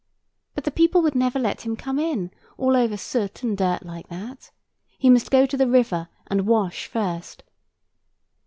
[0.55, 4.07] But the people would never let him come in, all over soot and dirt like
[4.07, 4.49] that.
[4.97, 7.43] He must go to the river and wash first.